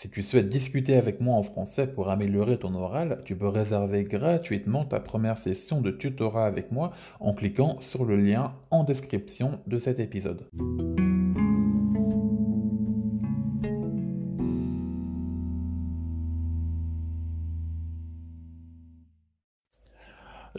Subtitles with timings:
[0.00, 4.04] Si tu souhaites discuter avec moi en français pour améliorer ton oral, tu peux réserver
[4.04, 9.58] gratuitement ta première session de tutorat avec moi en cliquant sur le lien en description
[9.66, 10.46] de cet épisode.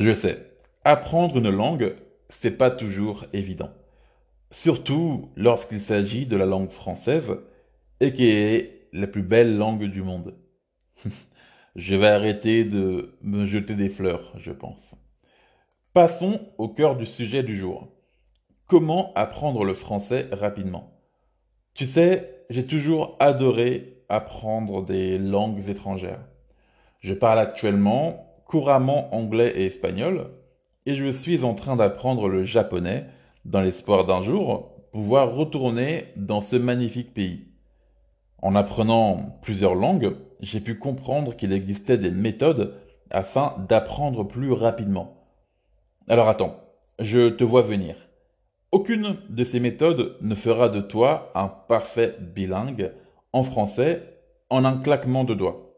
[0.01, 0.51] Je sais,
[0.83, 1.95] apprendre une langue,
[2.27, 3.71] c'est pas toujours évident.
[4.51, 7.37] Surtout lorsqu'il s'agit de la langue française
[8.01, 10.35] et qui est la plus belle langue du monde.
[11.75, 14.95] je vais arrêter de me jeter des fleurs, je pense.
[15.93, 17.87] Passons au cœur du sujet du jour.
[18.67, 21.01] Comment apprendre le français rapidement?
[21.73, 26.25] Tu sais, j'ai toujours adoré apprendre des langues étrangères.
[26.99, 30.33] Je parle actuellement couramment anglais et espagnol,
[30.85, 33.05] et je suis en train d'apprendre le japonais
[33.45, 37.48] dans l'espoir d'un jour pouvoir retourner dans ce magnifique pays.
[38.41, 42.77] En apprenant plusieurs langues, j'ai pu comprendre qu'il existait des méthodes
[43.11, 45.25] afin d'apprendre plus rapidement.
[46.07, 46.55] Alors attends,
[46.99, 47.95] je te vois venir.
[48.71, 52.93] Aucune de ces méthodes ne fera de toi un parfait bilingue
[53.33, 55.73] en français en un claquement de doigts.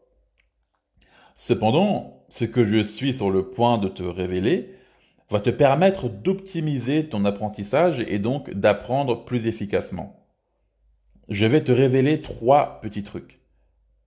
[1.34, 4.76] Cependant, ce que je suis sur le point de te révéler
[5.30, 10.21] va te permettre d'optimiser ton apprentissage et donc d'apprendre plus efficacement
[11.28, 13.40] je vais te révéler trois petits trucs.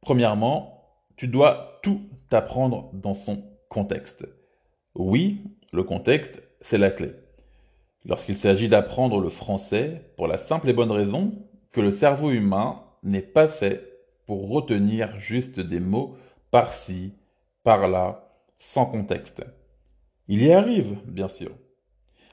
[0.01, 4.25] Premièrement, tu dois tout apprendre dans son contexte.
[4.95, 7.11] Oui, le contexte, c'est la clé.
[8.05, 11.33] Lorsqu'il s'agit d'apprendre le français, pour la simple et bonne raison
[11.71, 16.15] que le cerveau humain n'est pas fait pour retenir juste des mots
[16.51, 17.13] par-ci,
[17.63, 19.43] par-là, sans contexte.
[20.27, 21.51] Il y arrive, bien sûr,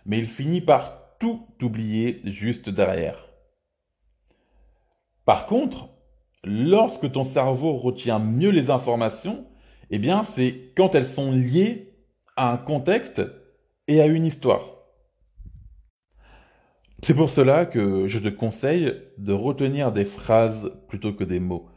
[0.06, 3.31] mais il finit par tout oublier juste derrière.
[5.24, 5.88] Par contre,
[6.44, 9.46] lorsque ton cerveau retient mieux les informations,
[9.90, 11.94] eh bien, c'est quand elles sont liées
[12.36, 13.22] à un contexte
[13.88, 14.62] et à une histoire.
[17.02, 21.68] C'est pour cela que je te conseille de retenir des phrases plutôt que des mots.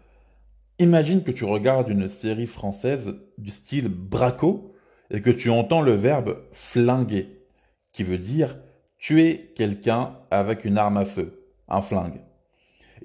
[0.78, 4.74] Imagine que tu regardes une série française du style Braco
[5.10, 7.48] et que tu entends le verbe flinguer,
[7.92, 8.58] qui veut dire
[8.98, 12.22] tuer quelqu'un avec une arme à feu, un flingue.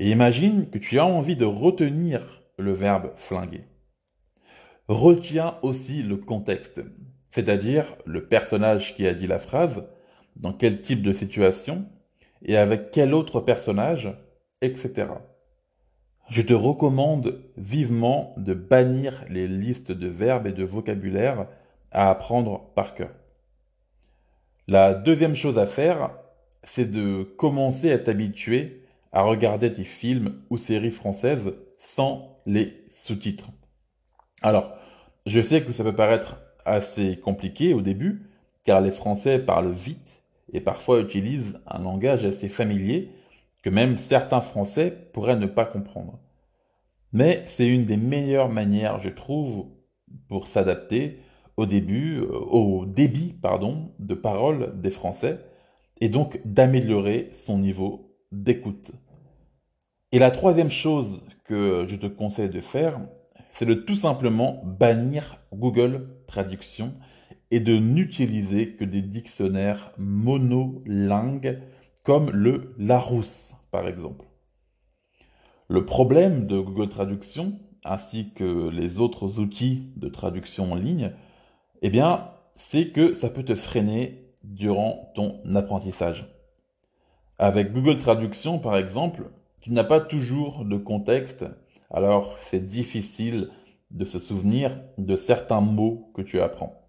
[0.00, 3.66] Et imagine que tu as envie de retenir le verbe flinguer.
[4.88, 6.81] Retiens aussi le contexte,
[7.28, 9.84] c'est-à-dire le personnage qui a dit la phrase,
[10.37, 11.84] dans quel type de situation,
[12.43, 14.11] et avec quel autre personnage,
[14.62, 15.11] etc.
[16.31, 21.47] Je te recommande vivement de bannir les listes de verbes et de vocabulaire
[21.91, 23.12] à apprendre par cœur.
[24.67, 26.17] La deuxième chose à faire,
[26.65, 28.80] c'est de commencer à t'habituer
[29.12, 33.50] à regarder des films ou séries françaises sans les sous-titres.
[34.43, 34.72] Alors,
[35.26, 38.20] je sais que ça peut paraître assez compliqué au début,
[38.65, 40.22] car les Français parlent vite
[40.53, 43.10] et parfois utilisent un langage assez familier
[43.62, 46.19] que même certains Français pourraient ne pas comprendre.
[47.12, 49.66] Mais c'est une des meilleures manières, je trouve,
[50.28, 51.20] pour s'adapter
[51.56, 55.41] au début, euh, au débit, pardon, de parole des Français,
[56.00, 58.93] et donc d'améliorer son niveau d'écoute.
[60.13, 63.01] Et la troisième chose que je te conseille de faire,
[63.53, 66.95] c'est de tout simplement bannir Google Traduction
[67.51, 71.61] et de n'utiliser que des dictionnaires monolingues
[72.05, 74.27] comme le Larousse par exemple.
[75.69, 81.12] Le problème de Google Traduction ainsi que les autres outils de traduction en ligne,
[81.83, 86.29] eh bien, c'est que ça peut te freiner durant ton apprentissage.
[87.42, 89.31] Avec Google Traduction, par exemple,
[89.62, 91.46] tu n'as pas toujours de contexte,
[91.90, 93.48] alors c'est difficile
[93.90, 96.87] de se souvenir de certains mots que tu apprends.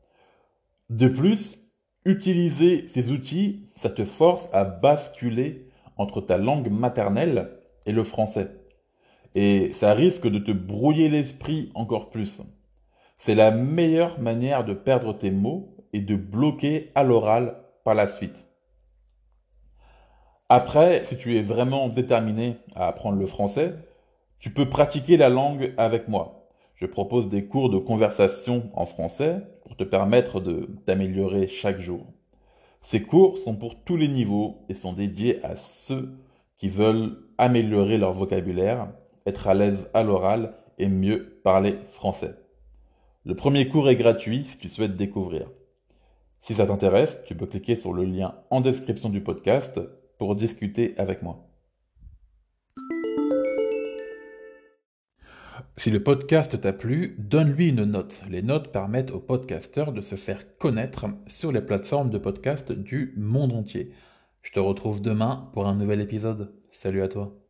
[0.89, 1.71] De plus,
[2.03, 7.51] utiliser ces outils, ça te force à basculer entre ta langue maternelle
[7.85, 8.51] et le français.
[9.35, 12.41] Et ça risque de te brouiller l'esprit encore plus.
[13.17, 17.55] C'est la meilleure manière de perdre tes mots et de bloquer à l'oral
[17.85, 18.50] par la suite.
[20.53, 23.73] Après, si tu es vraiment déterminé à apprendre le français,
[24.37, 26.49] tu peux pratiquer la langue avec moi.
[26.75, 32.05] Je propose des cours de conversation en français pour te permettre de t'améliorer chaque jour.
[32.81, 36.17] Ces cours sont pour tous les niveaux et sont dédiés à ceux
[36.57, 38.89] qui veulent améliorer leur vocabulaire,
[39.25, 42.35] être à l'aise à l'oral et mieux parler français.
[43.23, 45.49] Le premier cours est gratuit si tu souhaites découvrir.
[46.41, 49.79] Si ça t'intéresse, tu peux cliquer sur le lien en description du podcast
[50.21, 51.49] pour discuter avec moi.
[55.77, 58.21] Si le podcast t'a plu, donne-lui une note.
[58.29, 63.15] Les notes permettent aux podcasteurs de se faire connaître sur les plateformes de podcast du
[63.17, 63.93] monde entier.
[64.43, 66.53] Je te retrouve demain pour un nouvel épisode.
[66.69, 67.40] Salut à toi.